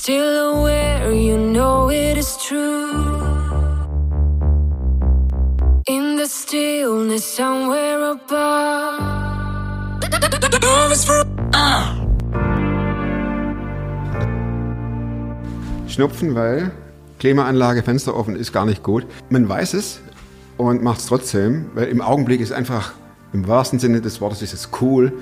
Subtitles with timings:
[0.00, 3.20] still aware, you know it is true.
[5.86, 9.00] In the stillness somewhere above.
[10.62, 11.22] Love is for
[15.86, 16.70] Schnupfen, weil
[17.18, 19.04] Klimaanlage, Fenster offen ist gar nicht gut.
[19.28, 20.00] Man weiß es
[20.56, 22.94] und macht es trotzdem, weil im Augenblick ist einfach,
[23.34, 25.12] im wahrsten Sinne des Wortes, ist es cool,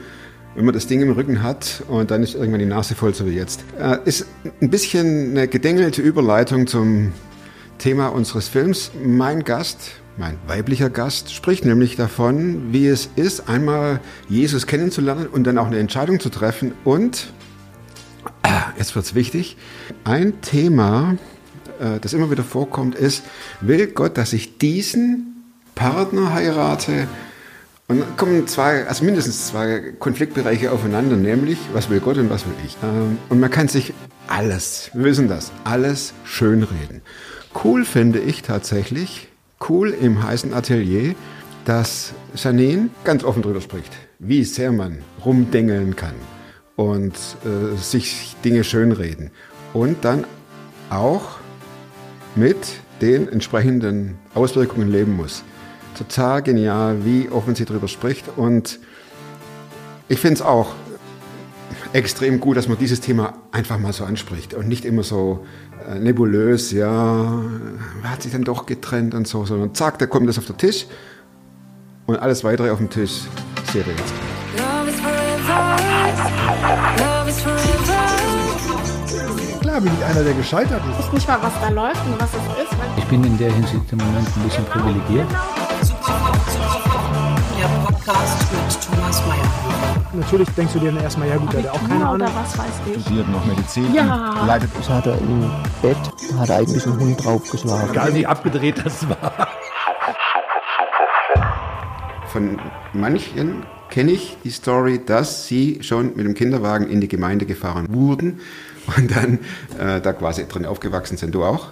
[0.58, 3.24] wenn man das Ding im Rücken hat und dann ist irgendwann die Nase voll, so
[3.26, 3.62] wie jetzt.
[3.78, 4.26] Äh, ist
[4.60, 7.12] ein bisschen eine gedengelte Überleitung zum
[7.78, 8.90] Thema unseres Films.
[9.00, 15.44] Mein Gast, mein weiblicher Gast, spricht nämlich davon, wie es ist, einmal Jesus kennenzulernen und
[15.44, 17.32] dann auch eine Entscheidung zu treffen und
[18.42, 19.56] Ah, jetzt wird's wichtig.
[20.02, 21.18] Ein Thema,
[21.78, 23.22] äh, das immer wieder vorkommt, ist,
[23.60, 25.44] will Gott, dass ich diesen
[25.76, 27.06] Partner heirate?
[27.90, 32.44] Und dann kommen zwei, also mindestens zwei Konfliktbereiche aufeinander, nämlich, was will Gott und was
[32.44, 32.76] will ich?
[33.30, 33.94] Und man kann sich
[34.26, 37.00] alles, wir wissen das, alles schönreden.
[37.64, 39.28] Cool finde ich tatsächlich,
[39.70, 41.14] cool im heißen Atelier,
[41.64, 46.14] dass Janine ganz offen drüber spricht, wie sehr man rumdengeln kann
[46.76, 49.30] und äh, sich Dinge schönreden.
[49.72, 50.24] Und dann
[50.90, 51.38] auch
[52.34, 52.56] mit
[53.00, 55.42] den entsprechenden Auswirkungen leben muss.
[55.98, 58.24] Total genial, wie offen sie darüber spricht.
[58.36, 58.78] Und
[60.08, 60.68] ich finde es auch
[61.92, 65.44] extrem gut, dass man dieses Thema einfach mal so anspricht und nicht immer so
[65.88, 67.42] äh, nebulös, ja,
[68.04, 70.86] hat sich dann doch getrennt und so, sondern zack, da kommt das auf den Tisch
[72.06, 73.22] und alles weitere auf dem Tisch.
[73.74, 75.78] Love is forever.
[79.60, 80.98] Klar bin ich einer, der gescheitert ist.
[81.06, 82.72] weiß nicht mal, was da läuft und was es ist.
[82.96, 85.28] Ich bin in der Hinsicht im Moment ein bisschen privilegiert.
[87.58, 90.02] Der Podcast mit Thomas Mayer.
[90.12, 92.14] Natürlich denkst du dir dann erstmal, ja gut, der hat auch keine Ahnung.
[92.14, 93.02] oder was weiß ich.
[93.02, 94.44] studiert noch Medizin, Ja.
[94.46, 95.50] leidet Das hat er im
[95.82, 95.96] Bett,
[96.38, 97.90] hat er eigentlich einen Hund draufgeschlagen.
[97.90, 99.48] Egal wie abgedreht das war.
[102.28, 102.58] Von
[102.92, 107.86] manchen kenne ich die Story, dass sie schon mit dem Kinderwagen in die Gemeinde gefahren
[107.90, 108.40] wurden
[108.96, 109.38] und dann
[109.78, 111.34] äh, da quasi drin aufgewachsen sind.
[111.34, 111.68] Du auch?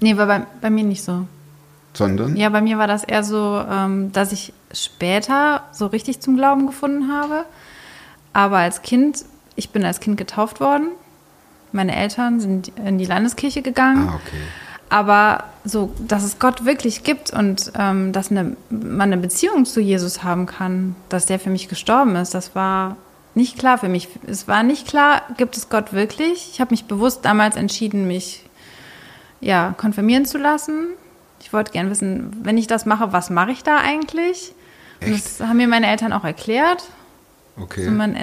[0.00, 1.26] Nee, war bei, bei mir nicht so.
[1.94, 2.36] Sondern?
[2.36, 6.66] Ja, bei mir war das eher so, ähm, dass ich später so richtig zum Glauben
[6.66, 7.44] gefunden habe.
[8.32, 10.88] Aber als Kind, ich bin als Kind getauft worden.
[11.72, 14.08] Meine Eltern sind in die Landeskirche gegangen.
[14.08, 14.42] Ah, okay.
[14.88, 19.80] Aber so, dass es Gott wirklich gibt und ähm, dass eine, man eine Beziehung zu
[19.80, 22.96] Jesus haben kann, dass der für mich gestorben ist, das war
[23.34, 24.08] nicht klar für mich.
[24.26, 26.50] Es war nicht klar, gibt es Gott wirklich?
[26.52, 28.44] Ich habe mich bewusst damals entschieden, mich
[29.40, 30.88] ja, konfirmieren zu lassen.
[31.40, 34.54] Ich wollte gern wissen, wenn ich das mache, was mache ich da eigentlich?
[35.00, 36.84] Das haben mir meine Eltern auch erklärt.
[37.60, 37.80] Okay.
[37.80, 38.16] Also man,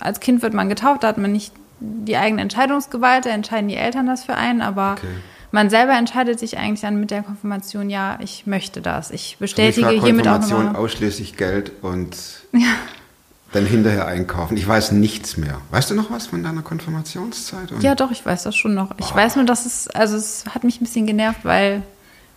[0.00, 3.76] als Kind wird man getauft, da hat man nicht die eigene Entscheidungsgewalt, da entscheiden die
[3.76, 5.06] Eltern das für einen, aber Okay.
[5.52, 9.10] man selber entscheidet sich eigentlich dann mit der Konfirmation, ja, ich möchte das.
[9.10, 12.16] Ich Für mich bestätige war hiermit auch Konfirmation ausschließlich Geld und
[13.52, 14.56] dann hinterher einkaufen.
[14.56, 15.60] Ich weiß nichts mehr.
[15.70, 17.72] Weißt du noch was von deiner Konfirmationszeit?
[17.72, 18.90] Und Ja, doch, ich weiß das schon noch.
[18.98, 21.82] Ich weiß nur, dass es, also es hat mich ein bisschen genervt, weil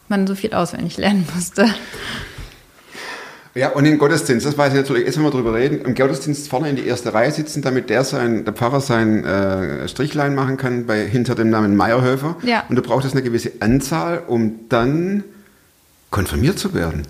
[0.07, 1.65] man so viel auswendig lernen musste.
[3.55, 6.49] Ja, und im Gottesdienst, das weiß ich natürlich, jetzt wenn wir drüber reden, im Gottesdienst
[6.49, 10.57] vorne in die erste Reihe sitzen, damit der sein, der Pfarrer sein äh, Strichlein machen
[10.57, 12.35] kann bei, hinter dem Namen Meyerhöfer.
[12.43, 12.63] Ja.
[12.67, 15.23] Und du brauchtest eine gewisse Anzahl, um dann
[16.09, 17.03] konfirmiert zu werden.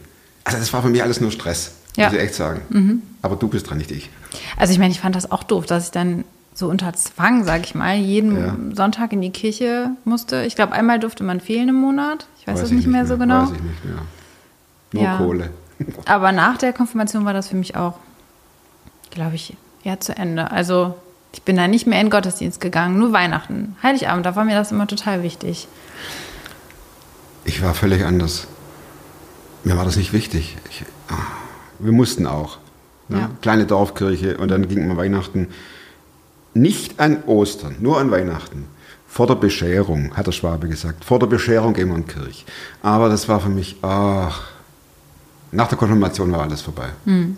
[0.44, 2.08] Also das war für mich alles nur Stress, Ja.
[2.08, 2.12] Mhm.
[2.14, 3.02] muss ich echt sagen.
[3.22, 4.10] Aber du bist dran, nicht ich.
[4.58, 7.64] Also ich meine, ich fand das auch doof, dass ich dann so unter Zwang, sag
[7.64, 8.56] ich mal, jeden Ja.
[8.76, 10.44] Sonntag in die Kirche musste.
[10.44, 12.28] Ich glaube, einmal durfte man fehlen im Monat.
[12.40, 13.44] Ich weiß, es ich nicht mehr so genau.
[13.44, 13.96] Weiß ich nicht mehr.
[14.92, 15.18] Nur Ja.
[15.18, 15.50] Kohle.
[16.06, 17.96] Aber nach der Konfirmation war das für mich auch,
[19.12, 20.52] glaube ich, eher zu Ende.
[20.52, 20.96] Also
[21.34, 23.76] ich bin da nicht mehr in Gottesdienst gegangen, nur Weihnachten.
[23.82, 25.68] Heiligabend, da war mir das immer total wichtig.
[27.46, 28.48] Ich war völlig anders.
[29.64, 30.58] Mir war das nicht wichtig.
[30.70, 31.16] Ich, ah,
[31.80, 32.58] wir mussten auch.
[33.10, 33.20] Ne?
[33.20, 33.30] Ja.
[33.42, 35.48] Kleine Dorfkirche und dann ging man Weihnachten.
[36.54, 38.68] Nicht an Ostern, nur an Weihnachten.
[39.08, 41.04] Vor der Bescherung, hat der Schwabe gesagt.
[41.04, 42.46] Vor der Bescherung gehen wir in die Kirche.
[42.82, 44.53] Aber das war für mich, ach,
[45.54, 46.90] nach der Konfirmation war alles vorbei.
[47.06, 47.38] Hm.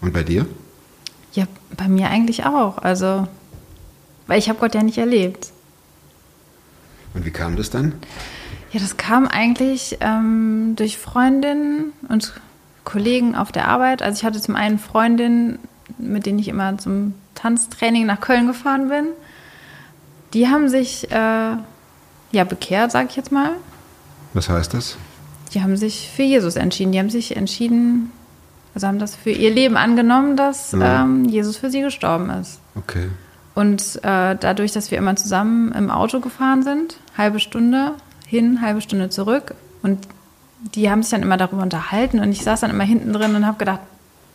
[0.00, 0.46] Und bei dir?
[1.32, 1.46] Ja,
[1.76, 2.78] bei mir eigentlich auch.
[2.78, 3.26] Also,
[4.26, 5.52] weil ich habe Gott ja nicht erlebt.
[7.14, 7.94] Und wie kam das dann?
[8.72, 12.34] Ja, das kam eigentlich ähm, durch Freundinnen und
[12.84, 14.02] Kollegen auf der Arbeit.
[14.02, 15.58] Also ich hatte zum einen Freundinnen,
[15.98, 19.06] mit denen ich immer zum Tanztraining nach Köln gefahren bin.
[20.34, 21.56] Die haben sich äh,
[22.32, 23.52] ja bekehrt, sag ich jetzt mal.
[24.34, 24.96] Was heißt das?
[25.54, 26.92] Die haben sich für Jesus entschieden.
[26.92, 28.10] Die haben sich entschieden,
[28.74, 31.02] also haben das für ihr Leben angenommen, dass Ja.
[31.04, 32.60] ähm, Jesus für sie gestorben ist.
[32.74, 33.08] Okay.
[33.54, 37.92] Und äh, dadurch, dass wir immer zusammen im Auto gefahren sind, halbe Stunde
[38.26, 39.54] hin, halbe Stunde zurück.
[39.82, 40.06] Und
[40.74, 42.20] die haben sich dann immer darüber unterhalten.
[42.20, 43.80] Und ich saß dann immer hinten drin und habe gedacht,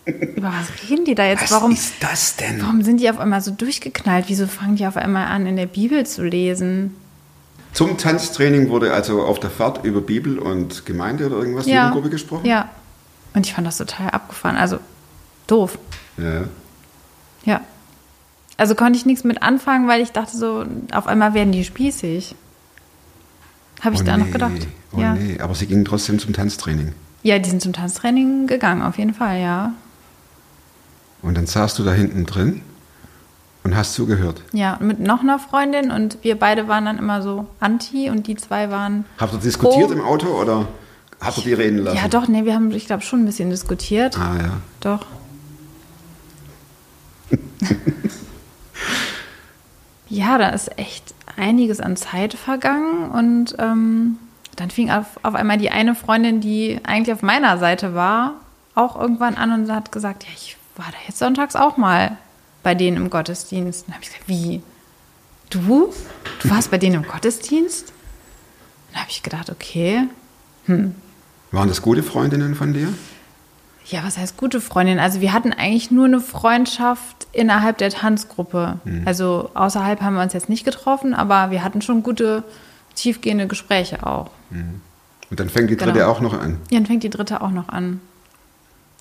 [0.06, 1.44] über was reden die da jetzt?
[1.44, 2.60] Was warum, ist das denn?
[2.62, 4.26] warum sind die auf einmal so durchgeknallt?
[4.28, 6.96] Wieso fangen die auf einmal an, in der Bibel zu lesen?
[7.74, 11.88] Zum Tanztraining wurde also auf der Fahrt über Bibel und Gemeinde oder irgendwas Ja.
[11.88, 12.46] Jugendgruppe gesprochen?
[12.46, 12.70] Ja.
[13.34, 14.58] Und ich fand das total abgefahren.
[14.58, 14.80] Also
[15.48, 15.78] doof.
[16.18, 16.44] Ja.
[17.46, 17.62] Ja.
[18.58, 22.36] Also konnte ich nichts mit anfangen, weil ich dachte so, auf einmal werden die spießig.
[23.82, 24.26] Habe ich oh da nee.
[24.26, 24.68] noch gedacht.
[24.92, 25.14] Oh ja.
[25.14, 26.94] nee, aber sie gingen trotzdem zum Tanztraining.
[27.24, 29.74] ja, die sind zum Tanztraining gegangen, auf jeden Fall, ja.
[31.22, 32.62] Und dann saßt du da hinten drin
[33.64, 34.42] und hast zugehört.
[34.54, 38.36] Ja, mit noch einer Freundin und wir beide waren dann immer so anti und die
[38.36, 39.06] zwei waren.
[39.20, 39.94] Habt ihr diskutiert Oh.
[39.94, 40.68] im Auto oder
[41.20, 41.98] habt ihr die reden lassen?
[41.98, 44.18] Ja, doch, nee, wir haben, ich glaube, schon ein bisschen diskutiert.
[44.18, 44.52] Ah ja.
[44.80, 45.06] Doch.
[50.10, 54.18] ja, da ist echt einiges an Zeit vergangen und ähm,
[54.58, 58.34] dann fing auf, auf einmal die eine Freundin, die eigentlich auf meiner Seite war,
[58.76, 62.18] auch irgendwann an und hat gesagt, ja, ich war da jetzt sonntags auch mal
[62.64, 63.88] bei denen im Gottesdienst.
[63.88, 64.62] Dann habe ich gesagt, wie?
[65.50, 65.94] Du?
[66.42, 67.92] Du warst bei denen im Gottesdienst?
[68.92, 70.04] Dann habe ich gedacht, okay,
[70.68, 72.88] Waren das gute Freundinnen von dir?
[73.88, 75.00] Ja, was heißt gute Freundin?
[75.00, 78.80] Also wir hatten eigentlich nur eine Freundschaft innerhalb der Tanzgruppe.
[79.06, 82.44] Also außerhalb haben wir uns jetzt nicht getroffen, aber wir hatten schon gute,
[82.96, 84.30] tiefgehende Gespräche auch.
[85.30, 86.12] Und dann fängt die dritte Genau.
[86.12, 86.58] auch noch an.
[86.70, 88.00] Ja, dann fängt die dritte auch noch an.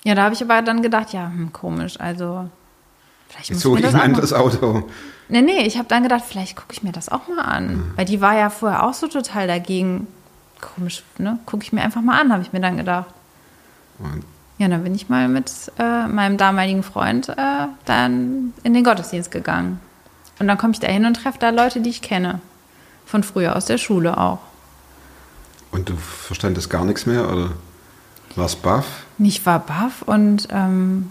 [0.05, 2.49] Ja, da habe ich aber dann gedacht, ja, hm, komisch, also
[3.31, 4.89] vielleicht Jetzt muss suche ich ein anderes Auto.
[5.29, 7.93] Nee, nee, ich habe dann gedacht, vielleicht gucke ich mir das auch mal an.
[7.97, 10.09] Weil die war ja vorher auch so total dagegen.
[10.61, 11.39] Komisch, ne?
[11.47, 13.07] Gucke ich mir einfach mal an, habe ich mir dann gedacht.
[13.99, 14.25] Und
[14.59, 19.31] Ja, dann bin ich mal mit äh, meinem damaligen Freund äh, dann in den Gottesdienst
[19.31, 19.81] gegangen.
[20.39, 22.41] Und dann komme ich da hin und treffe da Leute, die ich kenne.
[23.07, 24.39] Von früher aus der Schule auch.
[25.71, 27.51] Und du verstandest gar nichts mehr oder
[28.37, 29.05] warst baff?
[29.19, 31.11] Ich war baff und ähm,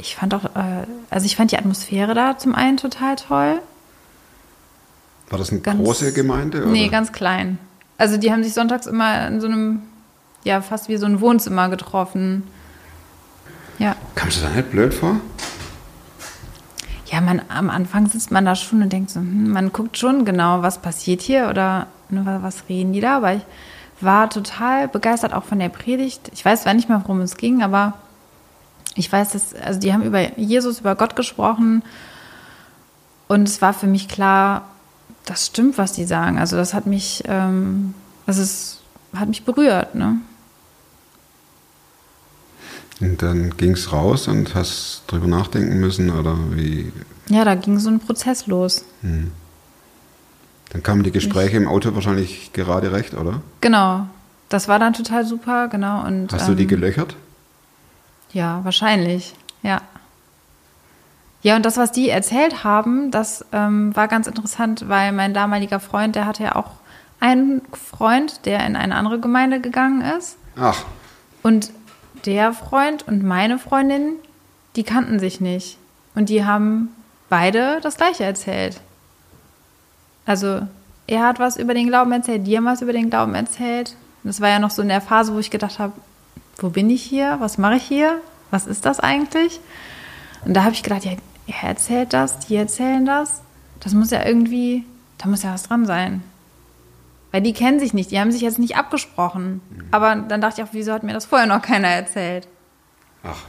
[0.00, 3.60] ich fand auch, äh, also ich fand die Atmosphäre da zum einen total toll.
[5.28, 6.66] War das eine Ganz- große Gemeinde?
[6.66, 6.90] Nee, oder?
[6.92, 7.58] ganz klein.
[7.98, 9.82] Also die haben sich sonntags immer in so einem,
[10.44, 12.42] ja, fast wie so ein Wohnzimmer getroffen.
[13.78, 13.94] Ja.
[14.14, 15.16] Kamst du da nicht blöd vor?
[17.06, 20.24] Ja, man, am Anfang sitzt man da schon und denkt so, hm, man guckt schon
[20.24, 23.16] genau, was passiert hier oder ne, wa- was reden die da.
[23.16, 23.42] Aber ich
[24.00, 26.30] war total begeistert auch von der Predigt.
[26.32, 27.94] Ich weiß zwar nicht mehr, worum es ging, aber
[28.94, 31.82] ich weiß, dass, also die haben über Jesus, über Gott gesprochen
[33.28, 34.68] und es war für mich klar,
[35.24, 36.38] das stimmt, was die sagen.
[36.38, 37.94] Also das hat mich, ähm,
[38.26, 38.80] das ist,
[39.14, 40.16] hat mich berührt, ne?
[43.00, 46.92] Und dann ging es raus und hast drüber nachdenken müssen oder wie?
[47.28, 48.84] Ja, da ging so ein Prozess los.
[49.00, 53.40] Dann kamen die Gespräche im Auto wahrscheinlich gerade recht, oder?
[53.60, 54.06] Genau.
[54.50, 56.04] Das war dann total super, genau.
[56.04, 57.16] Und, Hast du die ähm, gelöchert?
[58.32, 59.80] Ja, wahrscheinlich, ja.
[61.42, 65.80] Ja, und das, was die erzählt haben, das ähm, war ganz interessant, weil mein damaliger
[65.80, 66.72] Freund, der hatte ja auch
[67.18, 70.36] einen Freund, der in eine andere Gemeinde gegangen ist.
[70.58, 70.84] Ach,
[71.42, 71.70] Und
[72.26, 74.12] der Freund und meine Freundin,
[74.76, 75.78] die kannten sich nicht.
[76.14, 76.94] Und die haben
[77.30, 78.80] beide das Gleiche erzählt.
[80.26, 80.66] Also,
[81.06, 83.96] er hat was über den Glauben erzählt, die haben was über den Glauben erzählt.
[84.22, 85.94] Das war ja noch so in der Phase, wo ich gedacht habe,
[86.58, 87.36] wo bin ich hier?
[87.40, 88.20] Was mache ich hier?
[88.50, 89.60] Was ist das eigentlich?
[90.44, 91.12] Und da habe ich gedacht, ja,
[91.46, 93.42] er erzählt das, die erzählen das.
[93.80, 94.84] Das muss ja irgendwie,
[95.18, 96.22] da muss ja was dran sein.
[97.32, 99.60] Weil die kennen sich nicht, die haben sich jetzt nicht abgesprochen.
[99.90, 102.48] Aber dann dachte ich auch, wieso hat mir das vorher noch keiner erzählt?
[103.22, 103.44] ach.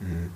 [0.00, 0.30] Mhm.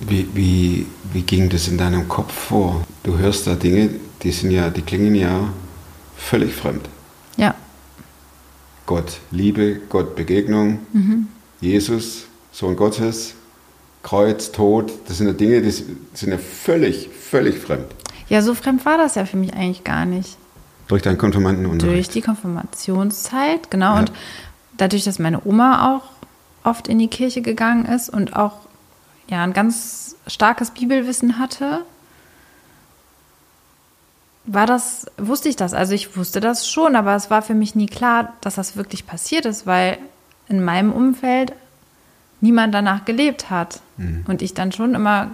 [0.00, 2.84] Wie, wie, wie ging das in deinem Kopf vor?
[3.02, 3.90] Du hörst da Dinge,
[4.22, 5.52] die sind ja, die klingen ja
[6.16, 6.88] völlig fremd.
[8.90, 10.80] Gott Liebe, Gott Begegnung,
[11.60, 13.34] Jesus, Sohn Gottes,
[14.02, 15.96] Kreuz, Tod, das sind ja Dinge, die sind
[16.32, 17.86] ja völlig, völlig fremd.
[18.28, 20.36] ja, so fremd war das ja für mich eigentlich gar nicht.
[20.88, 21.96] Durch deinen Konfirmandenunterricht.
[21.96, 23.94] Durch die Konfirmationszeit, genau.
[23.94, 24.00] Ja.
[24.00, 24.12] Und
[24.76, 28.54] dadurch, dass meine Oma auch oft in die Kirche gegangen ist und auch
[29.28, 31.84] ja, ein ganz starkes Bibelwissen hatte,
[34.46, 35.74] war das, wusste ich das.
[35.74, 39.06] Also ich wusste das schon, aber es war für mich nie klar, dass das wirklich
[39.06, 39.98] passiert ist, weil
[40.48, 41.52] in meinem Umfeld
[42.40, 43.80] niemand danach gelebt hat.
[44.26, 45.30] Und ich dann schon immer,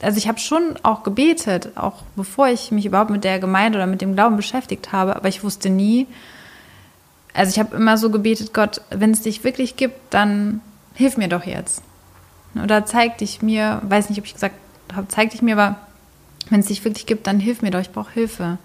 [0.00, 3.86] also ich habe schon auch gebetet, auch bevor ich mich überhaupt mit der Gemeinde oder
[3.86, 6.06] mit dem Glauben beschäftigt habe, aber ich wusste nie,
[7.34, 10.60] also ich habe immer so gebetet, Gott, wenn es dich wirklich gibt, dann
[10.94, 11.82] hilf mir doch jetzt.
[12.62, 14.54] oder zeig dich mir, weiß nicht, ob ich gesagt
[14.94, 15.76] habe, zeig dich mir, aber
[16.50, 18.58] wenn es dich wirklich gibt, dann hilf mir doch, ich brauche Hilfe.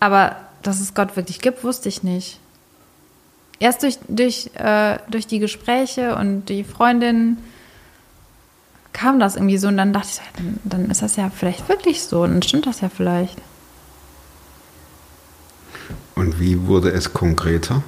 [0.00, 2.40] Aber dass es Gott wirklich gibt, wusste ich nicht.
[3.58, 7.38] Erst durch, durch, äh, durch die Gespräche und die Freundin
[8.92, 12.02] kam das irgendwie so und dann dachte ich, dann, dann ist das ja vielleicht wirklich
[12.02, 13.38] so und dann stimmt das ja vielleicht.
[16.14, 17.82] Und wie wurde es konkreter?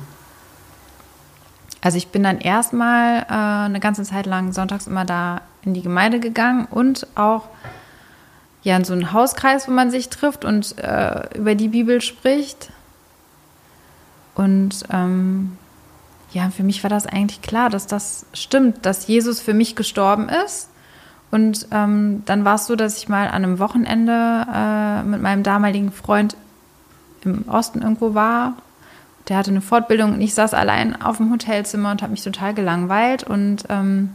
[1.80, 5.82] Also ich bin dann erstmal äh, eine ganze Zeit lang sonntags immer da in die
[5.82, 7.49] Gemeinde gegangen und auch
[8.62, 12.71] ja in so einen Hauskreis, wo man sich trifft und äh, über die Bibel spricht.
[14.35, 15.57] Und ähm,
[16.33, 20.29] ja, für mich war das eigentlich klar, dass das stimmt, dass Jesus für mich gestorben
[20.29, 20.69] ist.
[21.31, 25.43] Und ähm, dann war es so, dass ich mal an einem Wochenende äh, mit meinem
[25.43, 26.37] damaligen Freund
[27.25, 28.55] im Osten irgendwo war.
[29.29, 32.55] Der hatte eine Fortbildung und ich saß allein auf dem Hotelzimmer und habe mich total
[32.55, 33.25] gelangweilt.
[33.25, 34.11] Und ähm,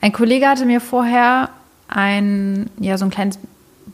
[0.00, 1.50] ein Kollege hatte mir vorher
[1.96, 3.38] ein, ja, so ein kleines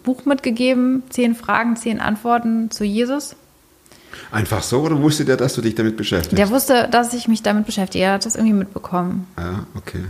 [0.03, 3.37] Buch mitgegeben, zehn Fragen, zehn Antworten zu Jesus.
[4.33, 6.37] Einfach so oder wusste der, dass du dich damit beschäftigst?
[6.37, 8.05] Der wusste, dass ich mich damit beschäftige.
[8.05, 9.29] Er hat das irgendwie mitbekommen.
[9.39, 10.05] Ja, okay.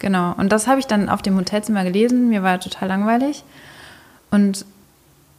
[0.00, 0.34] Genau.
[0.36, 2.28] Und das habe ich dann auf dem Hotelzimmer gelesen.
[2.28, 3.44] Mir war total langweilig.
[4.32, 4.66] Und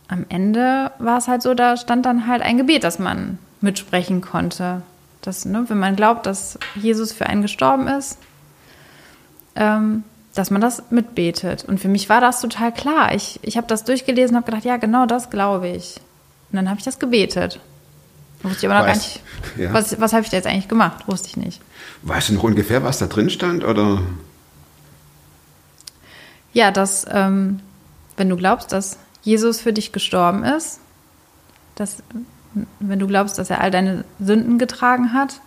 [0.07, 4.21] am Ende war es halt so, da stand dann halt ein Gebet, das man mitsprechen
[4.21, 4.83] konnte.
[5.21, 8.17] Das, ne, wenn man glaubt, dass Jesus für einen gestorben ist,
[9.55, 10.03] ähm,
[10.39, 11.65] dass man das mitbetet.
[11.65, 13.13] Und für mich war das total klar.
[13.13, 15.97] Ich, ich habe das durchgelesen und habe gedacht, ja, genau das glaube ich.
[16.49, 17.59] Und dann habe ich das gebetet.
[18.41, 19.19] Wusste ich aber noch gar nicht,
[19.57, 19.73] ja.
[19.73, 21.09] was, was habe ich da jetzt eigentlich gemacht?
[21.09, 21.61] Wusste ich nicht.
[22.03, 23.65] Weißt du noch ungefähr, was da drin stand?
[23.65, 24.01] Oder?
[26.53, 27.59] Ja, dass, ähm,
[28.15, 30.79] wenn du glaubst, dass Jesus für dich gestorben ist,
[31.75, 32.01] dass,
[32.79, 35.41] wenn du glaubst, dass er all deine Sünden getragen hat,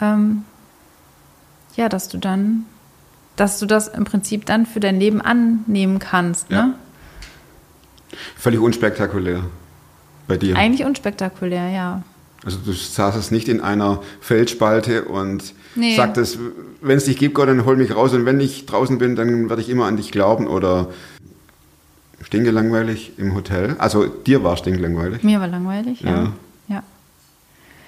[0.00, 0.44] ähm,
[1.76, 2.66] ja, dass du dann,
[3.40, 6.50] dass du das im Prinzip dann für dein Leben annehmen kannst.
[6.50, 6.66] Ja.
[6.66, 6.74] Ne?
[8.36, 9.44] Völlig unspektakulär
[10.26, 10.56] bei dir.
[10.56, 12.02] Eigentlich unspektakulär, ja.
[12.44, 15.96] Also du saßest nicht in einer Felsspalte und Nee.
[15.96, 16.38] sagtest,
[16.80, 19.48] wenn es dich gibt, Gott, dann hol mich raus und wenn ich draußen bin, dann
[19.48, 20.88] werde ich immer an dich glauben oder
[22.22, 23.76] stinkelangweilig im Hotel.
[23.78, 25.22] Also dir war stinkelangweilig.
[25.22, 26.10] Mir war langweilig, ja.
[26.10, 26.32] Ja.
[26.68, 26.82] ja.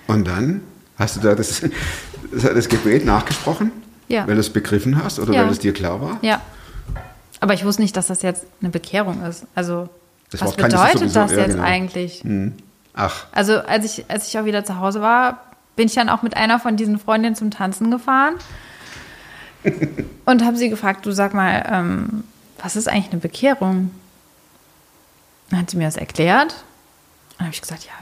[0.06, 0.60] Und dann
[0.96, 1.62] hast du da das,
[2.32, 3.72] das Gebet nachgesprochen?
[4.10, 4.26] Ja.
[4.26, 5.44] Weil du es begriffen hast oder Ja.
[5.44, 6.18] weil es dir klar war?
[6.22, 6.40] Ja.
[7.38, 9.44] Aber ich wusste nicht, dass das jetzt eine Bekehrung ist.
[9.54, 9.88] Also,
[10.30, 11.62] Das was bedeutet das ja, jetzt genau.
[11.62, 12.22] eigentlich?
[12.94, 15.40] Ach, Also, als ich, als ich auch wieder zu Hause war,
[15.76, 18.34] bin ich dann auch mit einer von diesen Freundinnen zum Tanzen gefahren
[20.26, 22.24] und habe sie gefragt, du sag mal, ähm,
[22.62, 23.90] was ist eigentlich eine Bekehrung?
[25.50, 26.64] Dann hat sie mir das erklärt.
[27.38, 27.92] Dann habe ich gesagt, ja,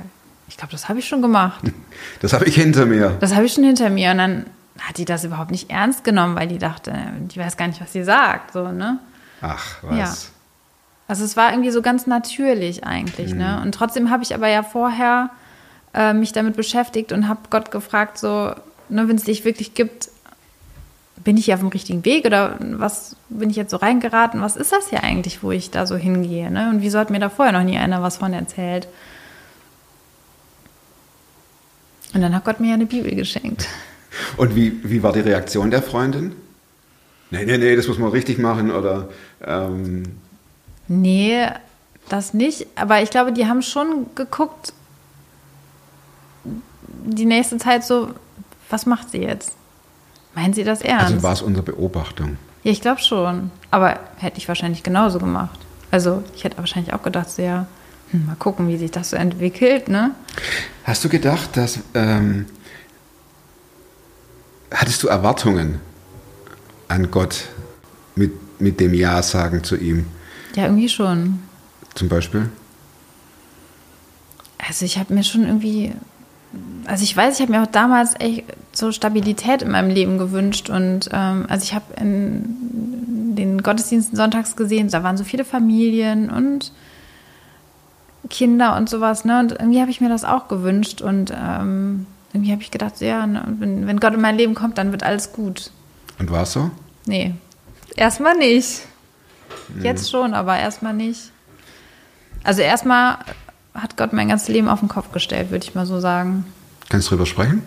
[0.48, 1.60] ich glaube, das habe ich schon gemacht.
[2.20, 3.16] das habe ich hinter mir.
[3.20, 4.10] Das habe ich schon hinter mir.
[4.10, 4.46] Und dann
[4.80, 7.92] hat die das überhaupt nicht ernst genommen, weil die dachte, die weiß gar nicht, was
[7.92, 8.52] sie sagt.
[8.52, 8.98] So, ne?
[9.40, 9.96] Ach, was?
[9.96, 10.14] Ja.
[11.08, 13.60] Also es war irgendwie so ganz natürlich eigentlich, ne?
[13.62, 15.30] Und trotzdem habe ich aber ja vorher
[15.94, 18.54] äh, mich damit beschäftigt und habe Gott gefragt, so,
[18.90, 20.10] ne, wenn es dich wirklich gibt,
[21.24, 24.40] bin ich hier auf dem richtigen Weg oder was bin ich jetzt so reingeraten?
[24.40, 26.50] Was ist das hier eigentlich, wo ich da so hingehe?
[26.50, 26.70] Ne?
[26.70, 28.86] Und wieso hat mir da vorher noch nie einer was von erzählt?
[32.14, 33.66] Und dann hat Gott mir ja eine Bibel geschenkt.
[34.36, 36.32] Und wie, wie war die Reaktion der Freundin?
[37.30, 39.08] Nee, nee, nee, das muss man richtig machen oder
[39.44, 40.04] ähm,
[40.88, 41.46] Nee,
[42.08, 42.66] das nicht.
[42.74, 44.72] Aber ich glaube, die haben schon geguckt,
[47.04, 48.10] die nächste Zeit so,
[48.70, 49.52] was macht sie jetzt?
[50.34, 51.12] Meinen sie das ernst?
[51.12, 52.38] also war es unsere Beobachtung.
[52.62, 53.50] ja, ich glaube schon.
[53.70, 55.58] Aber hätte ich wahrscheinlich genauso gemacht.
[55.90, 57.66] Also ich hätte wahrscheinlich auch gedacht, so ja,
[58.10, 60.12] hm, mal gucken, wie sich das so entwickelt, ne?
[60.84, 62.46] Hast du gedacht, dass ähm,
[64.70, 65.80] hattest du Erwartungen
[66.88, 67.46] an Gott
[68.14, 70.06] mit, mit dem Ja sagen zu ihm?
[70.54, 71.40] Ja, irgendwie schon.
[71.94, 72.48] Zum Beispiel?
[74.58, 75.92] Also ich habe mir schon irgendwie,
[76.86, 80.68] also ich weiß, ich habe mir auch damals echt so Stabilität in meinem Leben gewünscht
[80.68, 86.30] und ähm, also ich habe in den Gottesdiensten sonntags gesehen, da waren so viele Familien
[86.30, 86.72] und
[88.28, 89.38] Kinder und sowas, ne?
[89.40, 93.26] Und irgendwie habe ich mir das auch gewünscht und ähm, irgendwie habe ich gedacht, ja,
[93.26, 95.70] ne, wenn, wenn Gott in mein Leben kommt, dann wird alles gut.
[96.18, 96.70] Und war es so?
[97.06, 97.34] Nee,
[97.96, 98.82] erstmal nicht.
[99.82, 101.30] Jetzt schon, aber erstmal nicht.
[102.44, 103.18] Also erstmal
[103.74, 106.44] hat Gott mein ganzes Leben auf den Kopf gestellt, würde ich mal so sagen.
[106.88, 107.62] Kannst du drüber sprechen?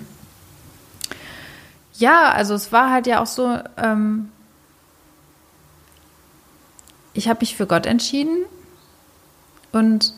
[1.93, 4.29] Ja, also es war halt ja auch so, ähm,
[7.13, 8.45] ich habe mich für Gott entschieden
[9.71, 10.13] und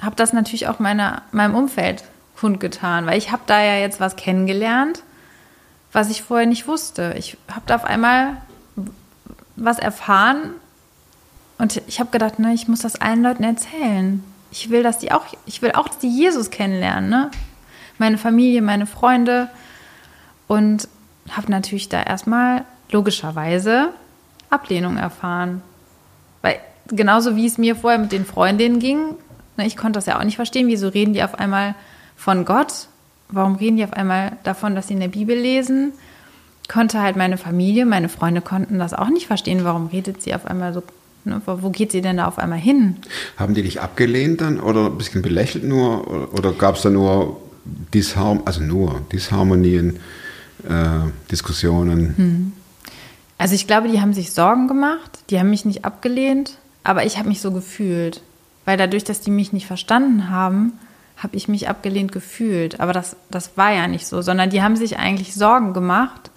[0.00, 2.04] habe das natürlich auch meiner, meinem Umfeld
[2.40, 5.02] kundgetan, weil ich habe da ja jetzt was kennengelernt,
[5.92, 7.14] was ich vorher nicht wusste.
[7.18, 8.38] Ich habe da auf einmal,
[9.56, 10.52] was erfahren
[11.58, 14.24] und ich habe gedacht, ne, ich muss das allen Leuten erzählen.
[14.50, 17.30] Ich will, dass die auch, ich will auch, dass die Jesus kennenlernen, ne?
[17.98, 19.48] Meine Familie, meine Freunde
[20.48, 20.88] und
[21.30, 23.90] habe natürlich da erstmal logischerweise
[24.48, 25.60] Ablehnung erfahren.
[26.40, 29.16] Weil genauso wie es mir vorher mit den Freundinnen ging,
[29.58, 31.74] ne, ich konnte das ja auch nicht verstehen, wieso reden die auf einmal
[32.20, 32.88] von Gott?
[33.30, 35.92] Warum reden die auf einmal davon, dass sie in der Bibel lesen?
[36.68, 39.64] Konnte halt meine Familie, meine Freunde konnten das auch nicht verstehen.
[39.64, 40.82] Warum redet sie auf einmal so?
[41.24, 42.96] Ne, wo wo geht sie denn da auf einmal hin?
[43.36, 46.08] Haben die dich abgelehnt dann oder ein bisschen belächelt nur?
[46.08, 47.40] Oder, oder gab es da nur
[47.94, 49.96] Disharm also nur Disharmonien,
[50.68, 52.52] äh, Diskussionen?
[53.38, 57.18] Also ich glaube, die haben sich Sorgen gemacht, die haben mich nicht abgelehnt, aber ich
[57.18, 58.22] habe mich so gefühlt.
[58.66, 60.74] Weil dadurch, dass die mich nicht verstanden haben,
[61.22, 62.80] habe ich mich abgelehnt gefühlt.
[62.80, 66.30] Aber das, das war ja nicht so, sondern die haben sich eigentlich Sorgen gemacht,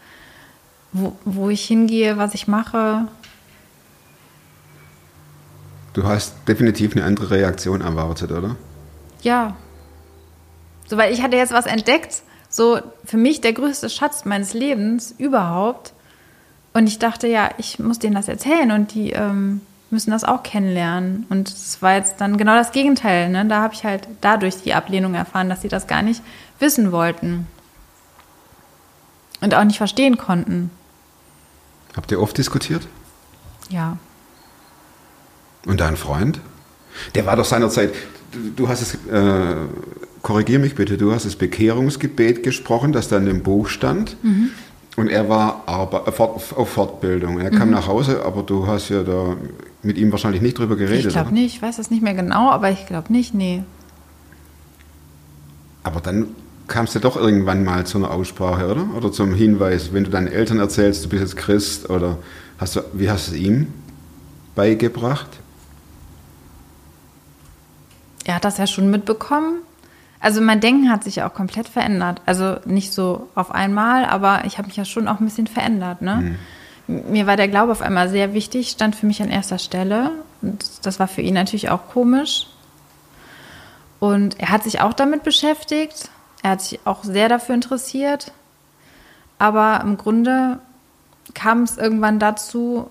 [0.92, 3.08] wo, wo ich hingehe, was ich mache.
[5.94, 8.56] Du hast definitiv eine andere Reaktion erwartet, oder?
[9.22, 9.56] Ja.
[10.88, 15.14] So, weil ich hatte jetzt was entdeckt, so für mich der größte Schatz meines Lebens
[15.18, 15.94] überhaupt.
[16.74, 19.62] Und ich dachte, ja, ich muss denen das erzählen und die ähm,
[19.94, 21.26] müssen das auch kennenlernen.
[21.30, 23.30] Und es war jetzt dann genau das Gegenteil.
[23.30, 23.46] Ne?
[23.46, 26.22] Da habe ich halt dadurch die Ablehnung erfahren, dass sie das gar nicht
[26.60, 27.48] wissen wollten.
[29.40, 30.72] Und auch nicht verstehen konnten.
[31.96, 32.88] Habt ihr oft diskutiert?
[33.70, 33.98] Ja.
[35.66, 36.42] Und dein Freund?
[37.16, 37.94] Der war doch seinerzeit,
[38.56, 39.56] du, hast es, äh,
[40.22, 44.18] korrigier mich bitte, du hast das Bekehrungsgebet gesprochen, das da in dem Buch stand.
[44.96, 47.40] Und er war äh, fort, auf Fortbildung.
[47.40, 49.36] Er kam nach Hause, aber du hast ja da
[49.82, 51.08] mit ihm wahrscheinlich nicht drüber geredet.
[51.08, 53.64] Ich glaube nicht, ich weiß das nicht mehr genau, aber ich glaube nicht, nee.
[55.84, 56.28] Aber dann
[56.68, 58.86] kam es ja doch irgendwann mal zu einer Aussprache, oder?
[58.96, 62.18] Oder zum Hinweis, wenn du deinen Eltern erzählst, du bist jetzt Christ, oder
[62.58, 63.68] hast du, wie hast du es ihm
[64.56, 65.28] beigebracht?
[68.26, 69.58] Er hat das ja schon mitbekommen.
[70.24, 72.22] Also mein Denken hat sich ja auch komplett verändert.
[72.26, 76.02] Also nicht so auf einmal, aber ich habe mich ja schon auch ein bisschen verändert.
[76.02, 76.38] Ne?
[76.88, 80.12] Mir war der Glaube auf einmal sehr wichtig, stand für mich an erster Stelle.
[80.42, 82.48] Und das war für ihn natürlich auch komisch.
[84.00, 86.10] Und er hat sich auch damit beschäftigt.
[86.42, 88.32] Er hat sich auch sehr dafür interessiert.
[89.40, 90.60] Aber im Grunde
[91.34, 92.90] kam es irgendwann dazu,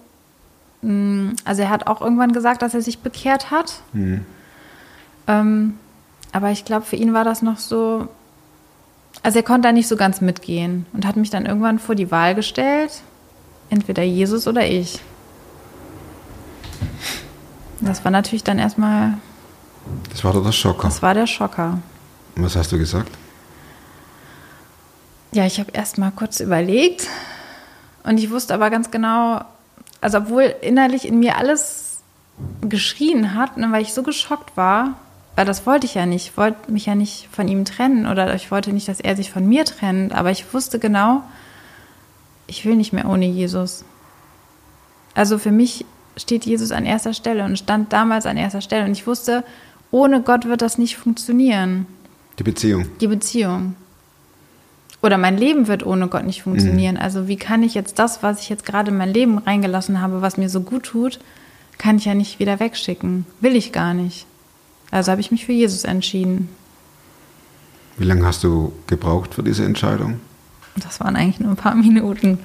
[0.83, 3.81] mh, also er hat auch irgendwann gesagt, dass er sich bekehrt hat.
[5.29, 5.79] Ähm,
[6.33, 8.09] aber ich glaube, für ihn war das noch so.
[9.23, 12.11] Also er konnte da nicht so ganz mitgehen und hat mich dann irgendwann vor die
[12.11, 13.03] Wahl gestellt.
[13.71, 15.01] Entweder Jesus oder ich.
[17.81, 19.15] Das war natürlich dann erstmal,
[20.11, 20.85] Das war doch das Schocker.
[20.85, 21.79] das war der Schocker.
[22.37, 23.11] Und was hast du gesagt?
[25.33, 27.07] Ja, ich habe erst mal kurz überlegt
[28.05, 29.43] und ich wusste aber ganz genau,
[30.01, 32.01] also obwohl innerlich in mir alles
[32.69, 34.95] geschrien hat, ne, weil ich so geschockt war,
[35.37, 36.29] weil das wollte ich ja nicht.
[36.31, 39.31] Ich wollte mich ja nicht von ihm trennen oder ich wollte nicht, dass er sich
[39.31, 41.23] von mir trennt, aber ich wusste genau,
[42.47, 43.85] ich will nicht mehr ohne Jesus.
[45.15, 45.85] Also für mich
[46.17, 49.45] steht Jesus an erster Stelle und stand damals an erster Stelle und ich wusste,
[49.91, 51.87] ohne Gott wird das nicht funktionieren
[52.39, 52.87] Die Beziehung.
[53.01, 53.75] die Beziehung.
[55.03, 56.97] Oder mein Leben wird ohne Gott nicht funktionieren.
[56.97, 60.23] Also wie kann ich jetzt das, was ich jetzt gerade in mein Leben reingelassen habe,
[60.23, 61.19] was mir so gut tut,
[61.77, 63.27] kann ich ja nicht wieder wegschicken.
[63.41, 64.27] Will ich gar nicht.
[64.93, 66.49] Also habe ich mich für Jesus entschieden.
[67.99, 70.21] Wie lange hast du gebraucht für diese Entscheidung?
[70.77, 72.39] Das waren eigentlich nur ein paar Minuten.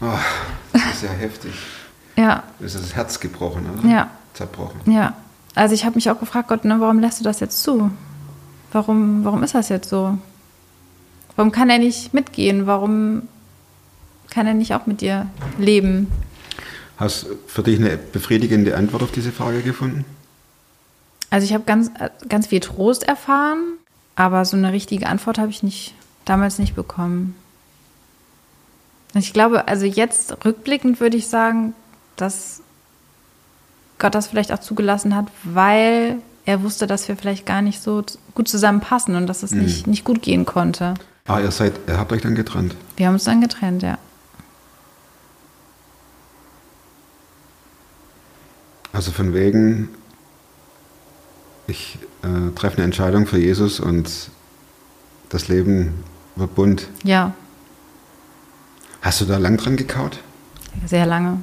[0.00, 1.52] Das ist ja heftig.
[2.16, 3.88] Ja, Das ist das Herz gebrochen, oder?
[3.88, 4.10] Ja.
[4.32, 4.80] Zerbrochen.
[4.90, 5.14] ja.
[5.56, 7.90] Also ich habe mich auch gefragt, Gott, ne, warum lässt du das jetzt zu?
[8.72, 10.18] Warum, warum ist das jetzt so?
[11.36, 12.66] Warum kann er nicht mitgehen?
[12.66, 13.22] Warum
[14.30, 16.08] kann er nicht auch mit dir leben?
[16.96, 20.04] Hast du für dich eine befriedigende Antwort auf diese Frage gefunden?
[21.34, 21.90] Also ich habe ganz,
[22.28, 23.58] ganz viel Trost erfahren,
[24.14, 25.92] aber so eine richtige Antwort habe ich nicht,
[26.24, 27.34] damals nicht bekommen.
[29.14, 31.74] Ich glaube, also jetzt rückblickend würde ich sagen,
[32.14, 32.62] dass
[33.98, 38.04] Gott das vielleicht auch zugelassen hat, weil er wusste, dass wir vielleicht gar nicht so
[38.36, 40.94] gut zusammenpassen und dass es nicht, nicht gut gehen konnte.
[41.26, 42.76] Ah, ihr seid, ihr habt euch dann getrennt.
[42.96, 43.98] Wir haben uns dann getrennt, ja.
[48.92, 49.88] Also von wegen,
[52.24, 54.10] äh, treffe eine Entscheidung für Jesus und
[55.28, 56.04] das Leben
[56.36, 56.88] wird bunt.
[57.04, 57.34] Ja,
[59.04, 60.18] Hast du da lang dran gekaut?
[60.86, 61.42] Sehr lange.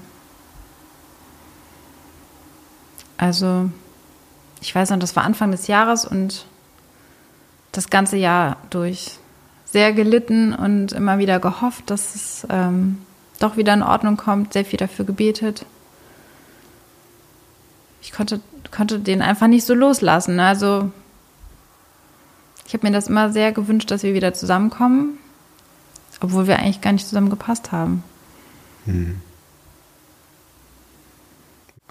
[3.17, 3.70] Also,
[4.62, 6.48] ich weiß noch, das war Anfang des Jahres und
[7.72, 9.20] das ganze Jahr durch
[9.65, 12.98] sehr gelitten und immer wieder gehofft, dass es ähm,
[13.38, 15.63] doch wieder in Ordnung kommt, sehr viel dafür gebetet.
[18.02, 20.39] Ich konnte, konnte den einfach nicht so loslassen.
[20.39, 20.91] Also
[22.67, 25.17] ich habe mir das immer sehr gewünscht, dass wir wieder zusammenkommen,
[26.21, 28.04] obwohl wir eigentlich gar nicht zusammen gepasst haben.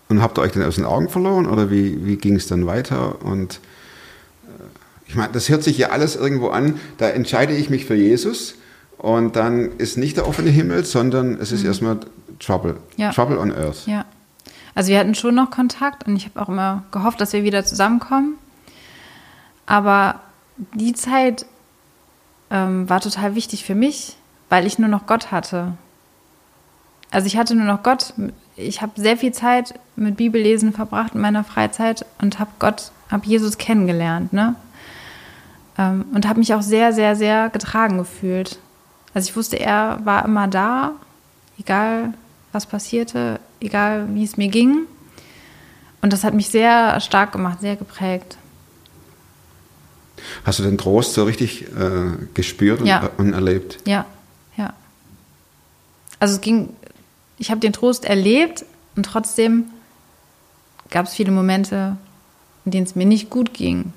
[0.09, 2.67] Und habt ihr euch dann aus den Augen verloren oder wie, wie ging es dann
[2.67, 3.23] weiter?
[3.23, 3.61] Und
[4.45, 4.49] äh,
[5.07, 8.57] ich meine, das hört sich ja alles irgendwo an, da entscheide ich mich für Jesus
[8.99, 12.01] und dann ist nicht der offene Himmel, sondern es ist erstmal
[12.39, 12.73] Trouble.
[12.73, 12.79] Mhm.
[12.97, 13.13] Ja.
[13.13, 13.87] Trouble on Earth.
[13.87, 14.05] Ja.
[14.81, 17.67] Also wir hatten schon noch Kontakt und ich habe auch immer gehofft, dass wir wieder
[17.67, 18.39] zusammenkommen.
[19.67, 20.21] Aber
[20.57, 21.45] die Zeit
[22.51, 24.17] ähm, war total wichtig für mich,
[24.49, 25.75] weil ich nur noch Gott hatte.
[27.11, 28.15] Also ich hatte nur noch Gott.
[28.57, 33.27] Ich habe sehr viel Zeit mit Bibellesen verbracht in meiner Freizeit und habe Gott, habe
[33.27, 34.55] Jesus kennengelernt, ne?
[35.77, 38.59] Ähm, und habe mich auch sehr, sehr, sehr getragen gefühlt.
[39.13, 40.93] Also ich wusste, er war immer da,
[41.59, 42.15] egal
[42.53, 44.87] was passierte, egal wie es mir ging.
[46.03, 48.37] Und das hat mich sehr stark gemacht, sehr geprägt.
[50.45, 53.11] Hast du den Trost so richtig äh, gespürt und, Ja.
[53.17, 53.79] und erlebt?
[53.87, 54.07] Ja,
[54.57, 54.73] ja.
[56.19, 56.71] Also es ging,
[57.39, 58.65] ich habe den Trost erlebt
[58.97, 59.65] und trotzdem
[60.91, 61.97] gab es viele Momente,
[62.65, 63.93] in denen es mir nicht gut ging.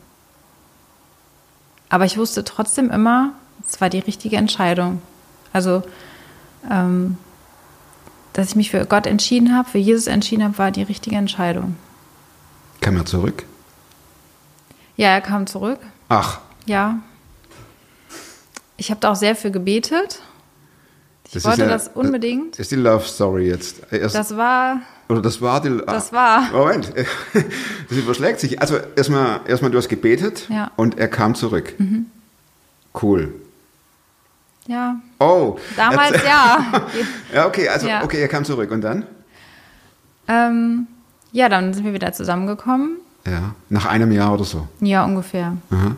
[1.89, 3.33] Aber ich wusste trotzdem immer,
[3.69, 5.01] es war die richtige Entscheidung.
[5.51, 5.83] Also,
[6.71, 7.17] ähm,
[8.33, 11.75] dass ich mich für Gott entschieden habe, für Jesus entschieden habe, war die richtige Entscheidung.
[12.81, 13.45] Kam er zurück?
[14.97, 15.79] Ja, er kam zurück.
[16.09, 16.99] Ach, Ja.
[18.75, 20.21] Ich habe da auch sehr für gebetet.
[21.27, 22.53] Ich das wollte ja, das unbedingt.
[22.53, 23.81] Das ist die Love Story jetzt.
[23.91, 25.81] Erst, Das war, oder das war die.
[25.85, 26.51] Das war.
[26.51, 26.91] Moment,
[27.89, 28.59] das überschlägt sich.
[28.61, 30.65] Also erstmal, erstmal du hast gebetet Ja.
[30.65, 30.71] Mhm.
[30.75, 31.75] und er kam zurück.
[33.01, 33.33] Cool.
[34.67, 35.57] Ja, Oh.
[35.75, 36.65] damals ja.
[37.33, 38.03] Ja, okay, also Ja.
[38.03, 39.05] okay, er kam zurück und dann?
[40.27, 40.87] ähm,
[41.31, 42.97] ja, dann sind wir wieder zusammengekommen.
[43.25, 44.67] Ja, nach einem Jahr oder so.
[44.81, 45.57] Ja, ungefähr.
[45.71, 45.95] Aha.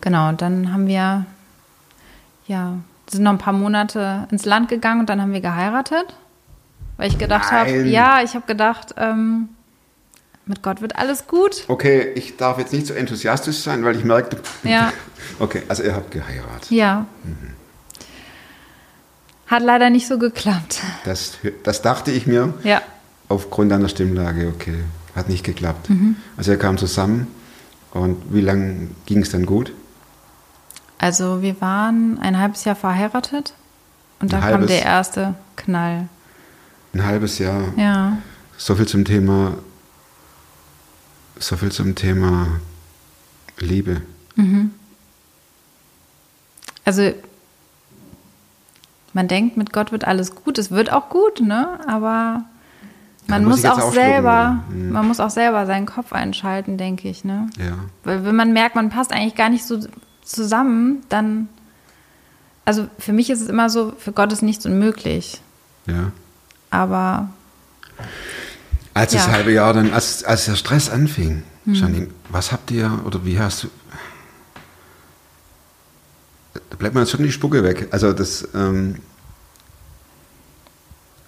[0.00, 1.26] Genau, und dann haben wir,
[2.46, 2.74] ja,
[3.10, 6.14] sind noch ein paar Monate ins Land gegangen und dann haben wir geheiratet.
[6.96, 9.48] Weil ich gedacht habe, ja, ich habe gedacht, ähm,
[10.46, 11.64] mit Gott wird alles gut.
[11.68, 14.38] Okay, ich darf jetzt nicht so enthusiastisch sein, weil ich merkte.
[14.62, 14.92] Ja.
[15.40, 16.70] Okay, also ihr habt geheiratet.
[16.70, 17.06] Ja.
[19.46, 20.80] Hat leider nicht so geklappt.
[21.04, 22.80] Das, das dachte ich mir Ja.
[23.28, 24.48] aufgrund deiner Stimmlage.
[24.54, 24.78] Okay,
[25.14, 25.90] hat nicht geklappt.
[25.90, 26.16] Mhm.
[26.36, 27.26] Also ihr kam zusammen
[27.92, 29.72] und wie lange ging es dann gut?
[30.98, 33.52] Also wir waren ein halbes Jahr verheiratet
[34.20, 36.08] und da kam der erste Knall.
[36.94, 37.62] Ein halbes Jahr.
[37.76, 38.16] Ja.
[38.56, 39.54] So viel zum Thema.
[41.38, 42.46] So viel zum Thema
[43.58, 44.00] Liebe.
[46.84, 47.12] Also
[49.14, 50.58] man denkt, mit Gott wird alles gut.
[50.58, 51.78] Es wird auch gut, ne?
[51.86, 52.44] Aber
[53.26, 54.30] man muss muss jetzt auch selber,
[54.68, 54.92] ja.
[54.92, 57.48] man muss auch selber seinen Kopf einschalten, denke ich, ne?
[57.58, 57.76] Ja.
[58.04, 59.78] Weil wenn man merkt, man passt eigentlich gar nicht so
[60.22, 61.48] zusammen, dann,
[62.66, 65.40] also für mich ist es immer so, für Gott ist nichts unmöglich.
[65.86, 66.10] Ja.
[66.70, 67.28] Aber
[68.94, 69.32] Als das Ja.
[69.32, 71.74] halbe Jahr dann, als, als der Stress anfing, Mhm.
[71.74, 73.68] Janine, was habt ihr oder wie hast du.
[76.84, 77.88] Da bleibt mir jetzt schon die Spucke weg.
[77.92, 78.96] Also das, ähm,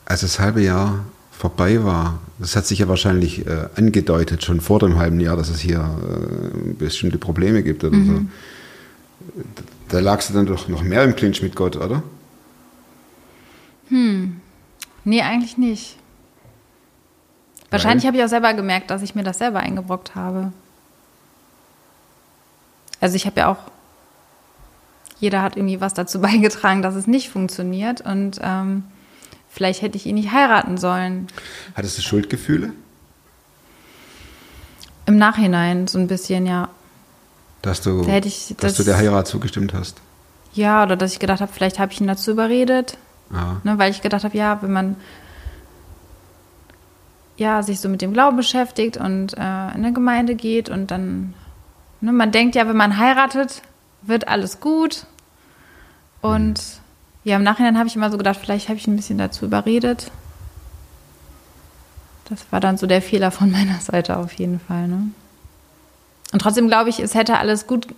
[0.04, 4.80] als das halbe Jahr vorbei war, das hat sich ja wahrscheinlich äh, angedeutet, schon vor
[4.80, 8.28] dem halben Jahr, dass es hier äh, bestimmte Probleme gibt oder Mhm.
[9.24, 9.42] so.
[9.88, 12.02] Da lagst du dann doch noch mehr im Clinch mit Gott, oder?
[15.04, 15.96] nee, eigentlich nicht.
[17.70, 20.52] Wahrscheinlich habe ich auch selber gemerkt, dass ich mir das selber eingebrockt habe.
[23.00, 23.75] Also ich habe ja auch,
[25.18, 28.84] jeder hat irgendwie was dazu beigetragen, dass es nicht funktioniert und ähm,
[29.48, 31.28] vielleicht hätte ich ihn nicht heiraten sollen.
[31.74, 32.72] Hattest du Schuldgefühle?
[35.06, 36.68] Im Nachhinein so ein bisschen, ja.
[37.62, 40.00] Dass du, Da ich dass das- du der Heirat zugestimmt hast?
[40.52, 42.96] Ja, oder dass ich gedacht habe, vielleicht habe ich ihn dazu überredet,
[43.32, 43.60] Ja.
[43.62, 44.96] ne, weil ich gedacht habe, ja, wenn man
[47.36, 49.42] ja, sich so mit dem Glauben beschäftigt und äh, in
[49.84, 51.34] eine Gemeinde geht und dann,
[52.00, 53.60] ne, man denkt ja, wenn man heiratet,
[54.06, 55.06] wird alles gut.
[56.22, 56.60] Und
[57.24, 60.10] ja, im Nachhinein habe ich immer so gedacht, vielleicht habe ich ein bisschen dazu überredet.
[62.28, 64.88] Das war dann so der Fehler von meiner Seite auf jeden Fall.
[64.88, 65.10] Ne?
[66.32, 67.88] Und trotzdem glaube ich, es hätte alles gut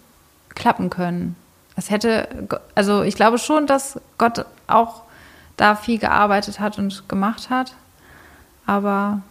[0.55, 1.37] klappen können.
[1.77, 2.29] Es hätte,
[2.75, 5.03] also ich glaube schon, dass Gott auch
[5.57, 7.75] da viel gearbeitet hat und gemacht hat.
[8.67, 9.23] Aber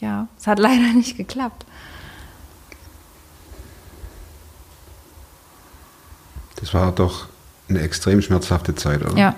[0.00, 1.64] ja, es hat leider nicht geklappt.
[6.56, 7.26] Das war doch
[7.68, 9.16] eine extrem schmerzhafte Zeit, oder?
[9.16, 9.34] Ja.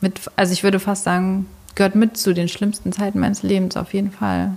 [0.00, 3.94] Mit, also ich würde fast sagen, gehört mit zu den schlimmsten Zeiten meines Lebens, auf
[3.94, 4.56] jeden Fall.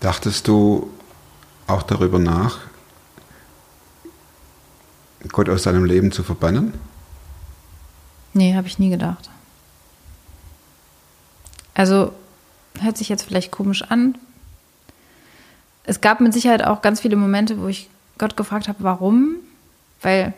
[0.00, 0.90] Dachtest du
[1.66, 2.58] auch darüber nach,
[5.32, 6.74] Gott aus deinem Leben zu verbannen?
[8.32, 9.30] Nee, habe ich nie gedacht.
[11.74, 12.12] Also,
[12.80, 14.16] hört sich jetzt vielleicht komisch an.
[15.86, 19.36] Es gab mit Sicherheit auch ganz viele Momente, wo ich Gott gefragt habe, warum?
[20.02, 20.34] Weil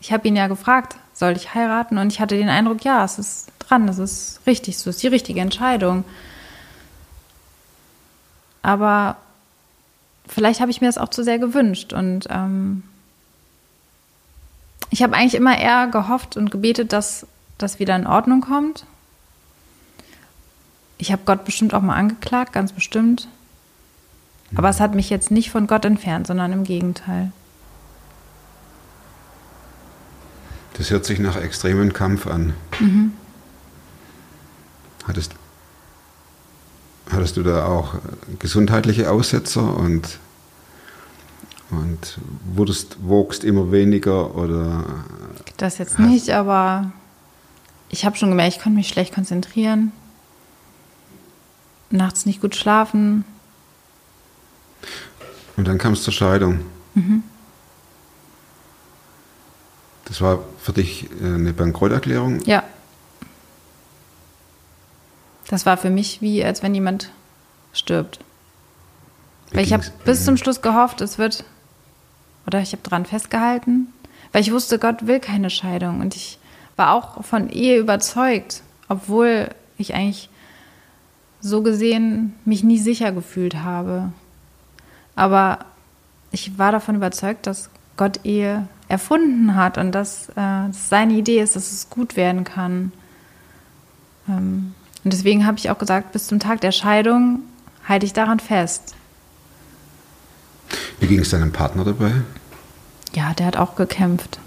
[0.00, 1.96] ich habe ihn ja gefragt, soll ich heiraten?
[1.96, 5.08] Und ich hatte den Eindruck, ja, es ist dran, es ist richtig, es ist die
[5.08, 6.04] richtige Entscheidung.
[8.62, 9.16] Aber
[10.26, 12.82] vielleicht habe ich mir das auch zu sehr gewünscht und ähm,
[14.90, 17.26] ich habe eigentlich immer eher gehofft und gebetet, dass
[17.58, 18.84] das wieder in Ordnung kommt.
[20.98, 23.28] Ich habe Gott bestimmt auch mal angeklagt, ganz bestimmt.
[24.54, 27.32] Aber es hat mich jetzt nicht von Gott entfernt, sondern im Gegenteil.
[30.74, 32.54] Das hört sich nach extremen Kampf an.
[32.80, 33.12] Mhm.
[35.06, 35.34] Hattest,
[37.10, 37.94] hattest du da auch
[38.38, 40.18] gesundheitliche Aussetzer und,
[41.70, 42.18] und
[42.54, 44.84] wurdest, wogst immer weniger oder
[45.58, 46.92] Das jetzt nicht, aber
[47.88, 49.92] ich habe schon gemerkt, ich konnte mich schlecht konzentrieren.
[51.90, 53.24] Nachts nicht gut schlafen.
[55.56, 56.60] Und dann kam es zur Scheidung.
[60.04, 62.40] Das war für dich äh, eine Bankrotterklärung.
[62.44, 62.64] Ja.
[65.48, 67.10] Das war für mich wie, als wenn jemand
[67.72, 68.18] stirbt.
[69.50, 71.44] Wie Weil ich habe bis zum Schluss gehofft, es wird,
[72.46, 73.92] oder ich habe dran festgehalten,
[74.32, 76.00] weil ich wusste, Gott will keine Scheidung.
[76.00, 76.38] Und ich
[76.76, 80.28] war auch von Ehe überzeugt, obwohl ich eigentlich
[81.40, 84.12] so gesehen mich nie sicher gefühlt habe.
[85.20, 85.58] Aber
[86.30, 90.32] ich war davon überzeugt, dass Gott Ehe erfunden hat und dass äh,
[90.68, 92.90] dass seine Idee ist, dass es gut werden kann.
[94.26, 97.40] Ähm, und deswegen habe ich auch gesagt, bis zum Tag der Scheidung
[97.86, 98.94] halte ich daran fest.
[101.00, 102.12] Wie ging es deinem Partner dabei?
[103.12, 104.38] Ja, der hat auch gekämpft.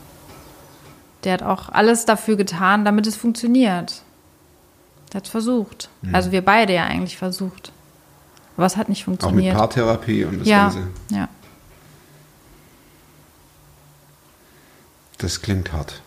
[1.24, 4.02] Der hat auch alles dafür getan, damit es funktioniert.
[5.12, 5.90] Der hat versucht.
[6.12, 7.73] Also wir beide ja eigentlich versucht.
[8.56, 9.58] Aber es hat nicht Auch mit funktioniert.
[9.58, 10.88] Paartherapie und das ja, Ganze.
[11.10, 11.30] ja.
[15.18, 16.02] Das klingt hart.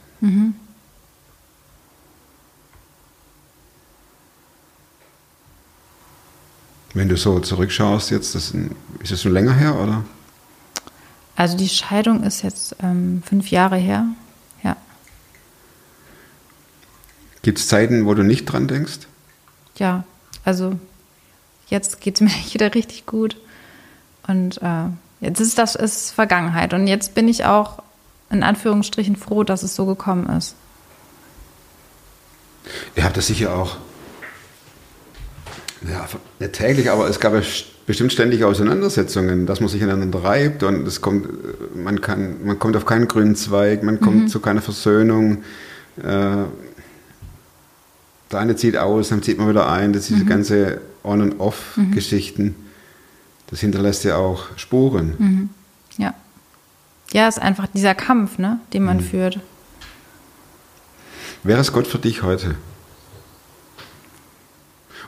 [6.94, 8.56] Wenn du so zurückschaust jetzt, das ist
[9.02, 10.04] ist das schon länger her, oder?
[11.34, 14.06] Also die Scheidung ist jetzt ähm, fünf Jahre her.
[14.62, 14.76] Ja.
[17.42, 19.00] Gibt es Zeiten, wo du nicht dran denkst?
[19.76, 20.04] Ja.
[20.44, 20.78] Also
[21.66, 23.36] jetzt geht es mir wieder richtig gut.
[24.26, 24.88] Und äh,
[25.20, 26.74] jetzt ist das ist Vergangenheit.
[26.74, 27.82] Und jetzt bin ich auch
[28.30, 30.56] in Anführungsstrichen froh, dass es so gekommen ist.
[32.96, 33.76] Ihr habt das sicher auch,
[35.88, 36.08] ja,
[36.40, 40.64] nicht täglich, aber es gab ja st- bestimmt ständig Auseinandersetzungen, dass man sich aneinander reibt
[40.64, 44.40] und es kommt, äh, man, kann, man kommt auf keinen grünen Zweig, man kommt zu
[44.40, 45.44] keiner Versöhnung.
[45.98, 46.46] Äh,
[48.32, 52.54] der eine zieht aus, dann zieht man wieder ein, das diese ganze On- und Off-Geschichten,
[53.48, 55.50] das hinterlässt ja auch Spuren.
[55.96, 56.14] Ja.
[57.12, 59.38] Ja, ist einfach dieser Kampf, ne, den man führt.
[61.44, 62.56] Wer ist Gott für dich heute?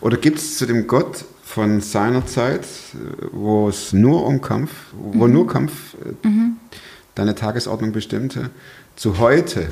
[0.00, 2.64] Oder gibt es zu dem Gott von seiner Zeit,
[3.32, 5.72] wo es nur um Kampf, wo nur Kampf
[6.04, 6.28] äh,
[7.16, 8.50] deine Tagesordnung bestimmte,
[8.94, 9.70] zu heute,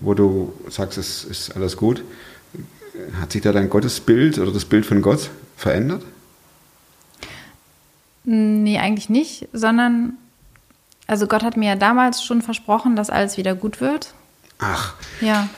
[0.00, 2.02] wo du sagst, es ist alles gut,
[3.20, 6.02] hat sich da dein Gottesbild oder das Bild von Gott verändert?
[8.24, 10.16] Nee, eigentlich nicht, sondern
[11.06, 14.14] also Gott hat mir ja damals schon versprochen, dass alles wieder gut wird.
[14.58, 15.48] Ach, Ja,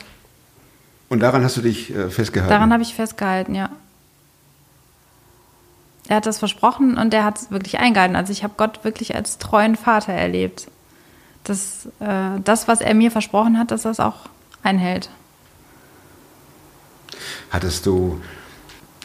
[1.09, 2.53] und daran hast du dich äh, festgehalten?
[2.53, 3.71] daran habe ich festgehalten, ja.
[6.07, 8.15] Er hat das versprochen und er hat es wirklich eingehalten.
[8.17, 10.69] Also ich habe Gott wirklich als treuen Vater erlebt.
[11.45, 14.29] Dass äh, das, was er mir versprochen hat, dass er es auch
[14.63, 15.11] einhält.
[17.51, 18.21] Hattest du,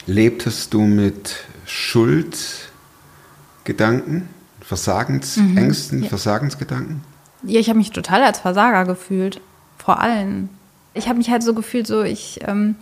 [0.07, 4.29] lebtest du mit Schuldgedanken,
[4.61, 6.09] Versagensängsten, ja.
[6.09, 7.01] Versagensgedanken?
[7.43, 9.41] Ja, ich habe mich total als Versager gefühlt.
[9.77, 10.49] Vor allem.
[10.93, 12.75] Ich habe mich halt so gefühlt, so ich, ähm,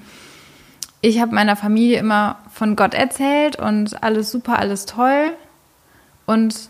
[1.02, 5.32] ich habe meiner Familie immer von Gott erzählt und alles super, alles toll.
[6.26, 6.70] Und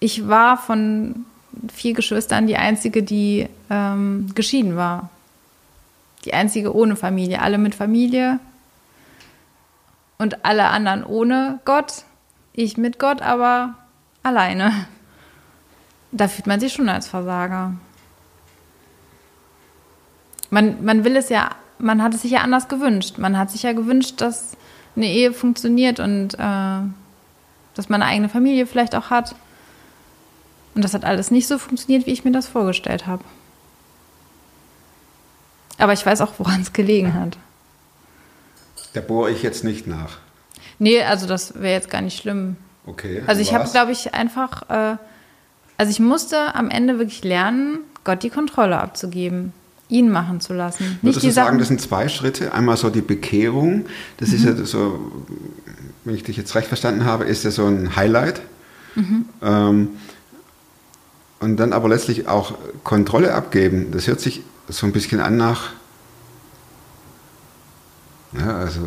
[0.00, 1.24] ich war von
[1.72, 5.10] vier Geschwistern die einzige, die ähm, geschieden war.
[6.24, 7.40] Die einzige ohne Familie.
[7.40, 8.38] Alle mit Familie
[10.22, 12.04] und alle anderen ohne Gott.
[12.52, 13.74] Ich mit Gott, aber
[14.22, 14.86] alleine.
[16.12, 17.72] da fühlt man sich schon als Versager.
[20.50, 23.18] Man, man will es ja, man hat es sich ja anders gewünscht.
[23.18, 24.56] Man hat sich ja gewünscht, dass
[24.94, 26.82] eine Ehe funktioniert und äh,
[27.74, 29.34] dass man eine eigene Familie vielleicht auch hat.
[30.74, 33.24] Und das hat alles nicht so funktioniert, wie ich mir das vorgestellt habe.
[35.78, 37.38] Aber ich weiß auch, woran es gelegen hat.
[38.94, 40.18] Da bohre ich jetzt nicht nach.
[40.78, 42.56] Nee, also das wäre jetzt gar nicht schlimm.
[42.86, 43.22] Okay.
[43.26, 44.96] Also ich habe, glaube ich, einfach, äh,
[45.76, 49.52] also ich musste am Ende wirklich lernen, Gott die Kontrolle abzugeben,
[49.88, 50.84] ihn machen zu lassen.
[50.84, 52.52] Nicht Würdest die du sagen, Sachen, das sind zwei Schritte?
[52.52, 54.58] Einmal so die Bekehrung, das ist Mhm.
[54.58, 55.12] ja so,
[56.04, 58.42] wenn ich dich jetzt recht verstanden habe, ist ja so ein Highlight.
[58.96, 59.26] Mhm.
[59.42, 59.88] Ähm,
[61.40, 63.90] und dann aber letztlich auch Kontrolle abgeben.
[63.92, 65.70] Das hört sich so ein bisschen an nach,
[68.38, 68.80] ja, also,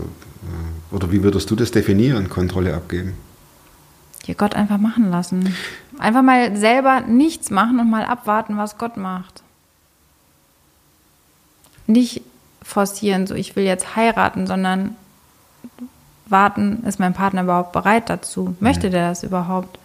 [0.91, 3.13] oder wie würdest du das definieren, Kontrolle abgeben?
[4.27, 5.53] ja, Gott einfach machen lassen.
[5.99, 9.43] Einfach mal selber nichts machen und mal abwarten, was Gott macht.
[11.87, 12.21] Nicht
[12.63, 14.95] forcieren, so ich will jetzt heiraten, sondern
[16.25, 18.55] warten, ist mein Partner überhaupt bereit dazu?
[18.59, 19.77] Möchte der das überhaupt?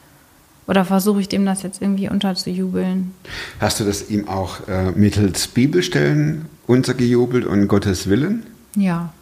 [0.66, 3.12] Oder versuche ich dem das jetzt irgendwie unterzujubeln?
[3.60, 8.46] Hast du das ihm auch äh, mittels Bibelstellen untergejubelt und Gottes Willen?
[8.76, 9.12] Ja,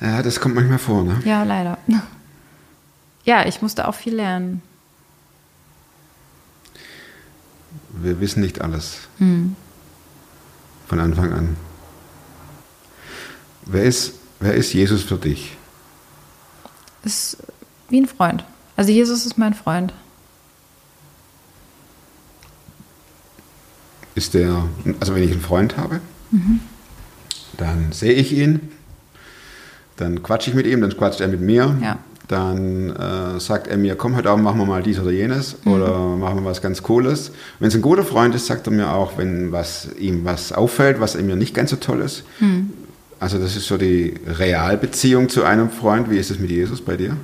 [0.00, 1.20] Ja, das kommt manchmal vor, ne?
[1.24, 1.78] ja, leider.
[3.26, 4.60] Ja, ich musste auch viel lernen.
[7.88, 8.98] Wir wissen nicht alles.
[9.16, 9.56] Hm.
[10.86, 11.56] Von Anfang an.
[13.64, 15.56] Wer ist, wer ist Jesus für dich?
[17.02, 17.38] Ist
[17.88, 18.44] wie ein Freund.
[18.76, 19.94] Also Jesus ist mein Freund.
[24.14, 24.68] Ist der,
[25.00, 26.00] also wenn ich einen Freund habe,
[27.56, 28.70] dann sehe ich ihn,
[29.96, 31.98] dann quatsche ich mit ihm, dann quatscht er mit mir, Ja.
[32.28, 35.98] dann äh, sagt er mir, komm heute Abend machen wir mal dies oder jenes oder
[36.16, 37.30] machen wir was ganz Cooles.
[37.58, 41.00] Wenn es ein guter Freund ist, sagt er mir auch, wenn was, ihm was auffällt,
[41.00, 42.24] was ihm nicht ganz so toll ist.
[43.20, 46.10] Also das ist so die Realbeziehung zu einem Freund.
[46.10, 47.16] Wie ist es mit Jesus bei dir?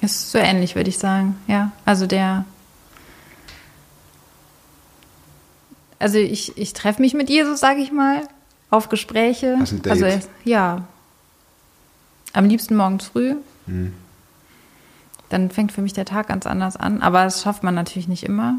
[0.00, 1.36] Ist so ähnlich, würde ich sagen.
[1.46, 2.44] Ja, also der.
[5.98, 8.22] Also ich, ich treffe mich mit Jesus, sage ich mal,
[8.70, 9.56] auf Gespräche.
[9.58, 9.92] Hast ein Date?
[9.92, 10.06] Also
[10.44, 10.84] ja.
[12.32, 13.34] Am liebsten morgens früh.
[13.66, 13.92] Hm.
[15.28, 17.02] Dann fängt für mich der Tag ganz anders an.
[17.02, 18.54] Aber das schafft man natürlich nicht immer.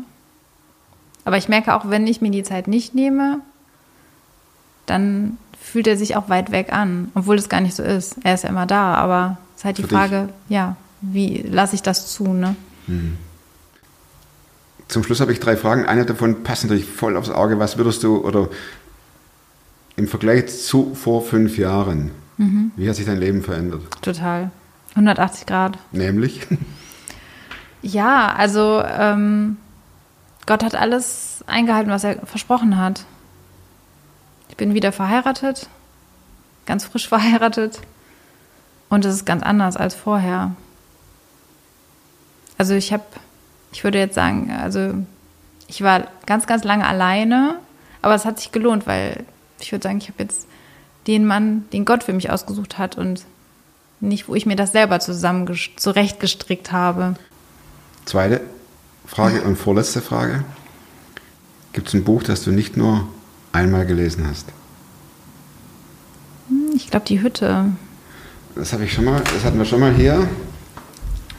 [1.25, 3.41] Aber ich merke auch, wenn ich mir die Zeit nicht nehme,
[4.86, 8.17] dann fühlt er sich auch weit weg an, obwohl es gar nicht so ist.
[8.23, 9.97] Er ist ja immer da, aber es ist halt die Für dich?
[9.97, 12.55] Frage, ja, wie lasse ich das zu, ne?
[14.88, 15.86] Zum Schluss habe ich drei Fragen.
[15.86, 17.60] Eine davon passt natürlich voll aufs Auge.
[17.60, 18.49] Was würdest du, oder
[19.95, 22.12] im Vergleich zu vor fünf Jahren,
[22.75, 23.82] wie hat sich dein Leben verändert?
[24.02, 24.49] Total.
[24.91, 25.78] 180 Grad.
[25.91, 26.47] Nämlich?
[27.82, 29.58] Ja, also ähm,
[30.45, 33.06] Gott hat alles eingehalten, was er versprochen hat.
[34.49, 35.69] Ich bin wieder verheiratet,
[36.65, 37.80] ganz frisch verheiratet.
[38.89, 40.56] Und es ist ganz anders als vorher.
[42.58, 43.04] Also ich habe,
[43.71, 44.95] ich würde jetzt sagen, also
[45.67, 47.60] ich war ganz, ganz lange alleine,
[48.02, 49.23] aber es hat sich gelohnt, weil
[49.62, 50.47] ich würde sagen, ich habe jetzt
[51.07, 53.25] den Mann, den Gott für mich ausgesucht hat und
[53.99, 57.15] nicht, wo ich mir das selber zusammen zurechtgestrickt habe.
[58.05, 58.41] Zweite
[59.05, 60.43] Frage und vorletzte Frage.
[61.73, 63.07] Gibt es ein Buch, das du nicht nur
[63.51, 64.45] einmal gelesen hast?
[66.73, 67.71] Ich glaube, die Hütte.
[68.55, 70.27] Das habe ich schon mal, das hatten wir schon mal hier.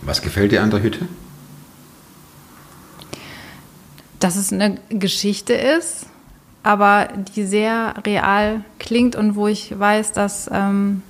[0.03, 1.09] Was gefällt dir an der Hütte?
[4.18, 6.07] Dass es eine Geschichte ist,
[6.62, 11.03] aber die sehr real klingt und wo ich weiß, dass ähm,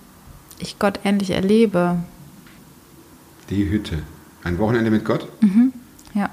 [0.58, 1.98] ich Gott endlich erlebe.
[3.48, 4.02] Die Hütte.
[4.44, 5.28] Ein Wochenende mit Gott?
[6.14, 6.30] Ja.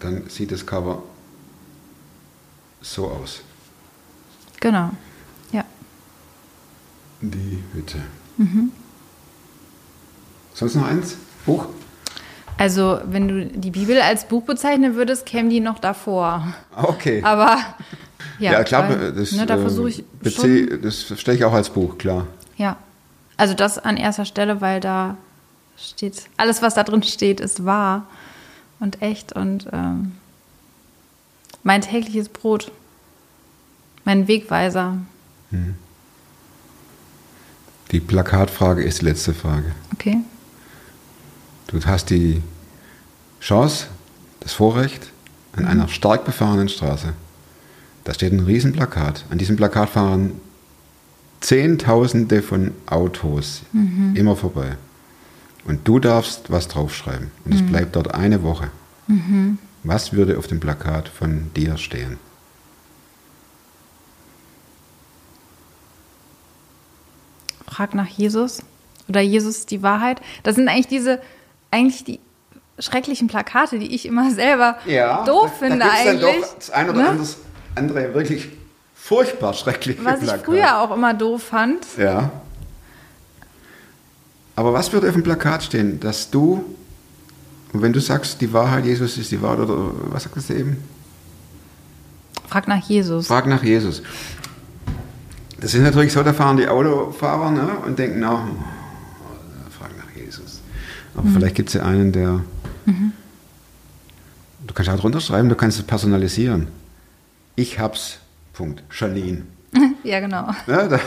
[0.00, 1.02] Dann sieht das Cover
[2.80, 3.42] so aus.
[4.60, 4.90] Genau.
[5.52, 5.64] Ja.
[7.20, 7.98] Die Hütte.
[10.54, 11.16] Sonst noch eins?
[11.46, 11.66] Buch?
[12.58, 16.46] Also, wenn du die Bibel als Buch bezeichnen würdest, kämen die noch davor.
[16.76, 17.22] Okay.
[17.24, 17.58] Aber
[18.38, 20.82] ja, Ja, klar, weil, das, ne, da äh, versuche ich bezieh- schon.
[20.82, 22.26] das stelle ich auch als Buch, klar.
[22.56, 22.76] Ja.
[23.36, 25.16] Also das an erster Stelle, weil da
[25.76, 28.06] steht, alles, was da drin steht, ist wahr
[28.78, 30.12] und echt und ähm,
[31.64, 32.70] mein tägliches Brot,
[34.04, 34.98] mein Wegweiser.
[37.90, 39.72] Die Plakatfrage ist die letzte Frage.
[39.94, 40.18] Okay.
[41.68, 42.42] Du hast die
[43.42, 43.88] Chance,
[44.38, 45.10] das Vorrecht,
[45.52, 47.12] an einer stark befahrenen Straße.
[48.04, 49.24] Da steht ein Riesenplakat.
[49.30, 50.40] An diesem Plakat fahren
[51.40, 53.62] Zehntausende von Autos
[54.14, 54.76] immer vorbei.
[55.64, 57.32] Und du darfst was draufschreiben.
[57.44, 58.70] Und es bleibt dort eine Woche.
[59.82, 62.18] Was würde auf dem Plakat von dir stehen?
[67.66, 68.62] Frag nach Jesus
[69.08, 70.20] oder Jesus ist die Wahrheit.
[70.44, 71.20] Das sind eigentlich diese,
[71.70, 72.20] eigentlich die
[72.82, 74.76] schrecklichen Plakate, die ich immer selber
[75.26, 76.20] doof finde da eigentlich.
[76.20, 77.08] Dann doch das eine oder ne?
[77.08, 77.36] anderes,
[77.74, 78.48] andere wirklich
[78.94, 80.44] furchtbar schreckliche Was ich Plakate.
[80.44, 81.86] früher auch immer doof fand.
[81.98, 82.30] Ja.
[84.54, 86.64] Aber was würde auf dem Plakat stehen, dass du,
[87.72, 90.76] wenn du sagst, die Wahrheit, Jesus ist die Wahrheit, oder was sagst du eben?
[92.48, 93.28] Frag nach Jesus.
[93.28, 94.02] Frag nach Jesus.
[95.58, 98.46] Das ist natürlich so, da fahren die Autofahrer ne, und denken, na,
[99.78, 100.60] frag nach Jesus.
[101.14, 102.40] Aber vielleicht gibt es ja einen, der.
[104.66, 106.68] Du kannst auch drunter schreiben, du kannst es personalisieren.
[107.56, 108.18] Ich hab's.
[108.52, 108.82] Punkt.
[108.92, 109.42] Janine.
[110.04, 110.48] Ja, genau.
[110.66, 110.98] Ja, da,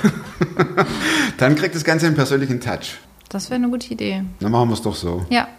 [1.38, 2.97] dann kriegt das Ganze einen persönlichen Touch.
[3.28, 4.23] Das wäre eine gute Idee.
[4.39, 5.26] Dann machen wir es doch so.
[5.30, 5.49] Ja,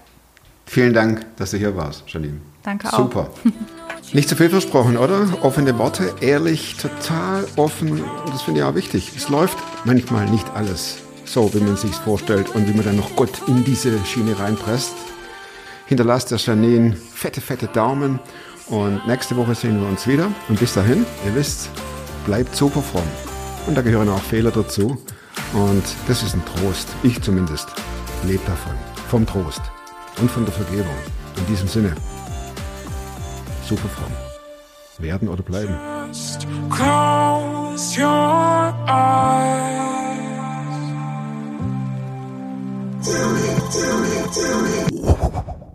[0.69, 2.41] Vielen Dank, dass du hier warst, Janine.
[2.65, 2.97] danke auch.
[2.97, 3.31] Super.
[4.13, 5.29] Nicht zu viel versprochen, oder?
[5.43, 8.03] Offene Worte, ehrlich, total offen.
[8.27, 9.13] Das finde ich auch wichtig.
[9.17, 13.15] Es läuft manchmal nicht alles so, wie man sich vorstellt und wie man dann noch
[13.15, 14.95] Gott in diese Schiene reinpresst.
[15.87, 18.19] Hinterlasst der Janine fette, fette Daumen.
[18.69, 20.29] Und nächste Woche sehen wir uns wieder.
[20.49, 21.71] Und bis dahin, ihr wisst,
[22.27, 23.07] bleibt super fromm.
[23.67, 24.99] Und da gehören auch Fehler dazu.
[25.53, 26.89] Und das ist ein Trost.
[27.03, 27.69] Ich zumindest
[28.25, 28.75] lebe davon.
[29.09, 29.63] Vom Trost
[30.21, 30.97] und von der Vergebung.
[31.37, 31.95] In diesem Sinne,
[33.69, 34.13] super fromm.
[34.99, 35.77] Werden oder bleiben.
[36.09, 39.77] Just close your eyes.
[43.05, 45.66] Tell me, tell me, tell me.